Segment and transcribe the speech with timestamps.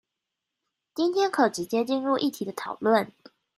[0.95, 3.11] 今天可直接進入議題的討論